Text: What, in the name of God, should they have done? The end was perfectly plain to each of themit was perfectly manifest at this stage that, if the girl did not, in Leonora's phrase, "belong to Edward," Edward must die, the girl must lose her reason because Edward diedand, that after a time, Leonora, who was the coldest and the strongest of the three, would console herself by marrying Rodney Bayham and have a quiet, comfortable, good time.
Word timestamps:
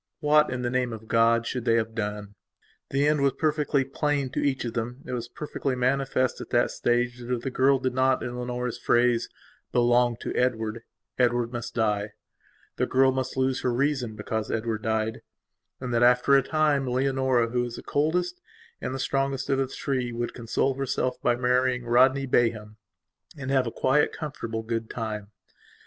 What, 0.19 0.49
in 0.49 0.63
the 0.63 0.71
name 0.71 0.93
of 0.93 1.07
God, 1.07 1.45
should 1.45 1.63
they 1.63 1.75
have 1.75 1.93
done? 1.93 2.33
The 2.89 3.07
end 3.07 3.21
was 3.21 3.33
perfectly 3.33 3.83
plain 3.85 4.31
to 4.31 4.43
each 4.43 4.65
of 4.65 4.73
themit 4.73 5.13
was 5.13 5.27
perfectly 5.27 5.75
manifest 5.75 6.41
at 6.41 6.49
this 6.49 6.73
stage 6.73 7.19
that, 7.19 7.31
if 7.31 7.43
the 7.43 7.51
girl 7.51 7.77
did 7.77 7.93
not, 7.93 8.23
in 8.23 8.35
Leonora's 8.35 8.79
phrase, 8.79 9.29
"belong 9.71 10.17
to 10.21 10.33
Edward," 10.35 10.81
Edward 11.19 11.53
must 11.53 11.75
die, 11.75 12.13
the 12.77 12.87
girl 12.87 13.11
must 13.11 13.37
lose 13.37 13.61
her 13.61 13.71
reason 13.71 14.15
because 14.15 14.49
Edward 14.49 14.81
diedand, 14.81 15.21
that 15.79 16.01
after 16.01 16.33
a 16.35 16.41
time, 16.41 16.87
Leonora, 16.89 17.49
who 17.49 17.61
was 17.61 17.75
the 17.75 17.83
coldest 17.83 18.41
and 18.81 18.95
the 18.95 18.99
strongest 18.99 19.51
of 19.51 19.59
the 19.59 19.67
three, 19.67 20.11
would 20.11 20.33
console 20.33 20.73
herself 20.73 21.21
by 21.21 21.35
marrying 21.35 21.85
Rodney 21.85 22.25
Bayham 22.25 22.77
and 23.37 23.51
have 23.51 23.67
a 23.67 23.71
quiet, 23.71 24.11
comfortable, 24.13 24.63
good 24.63 24.89
time. 24.89 25.27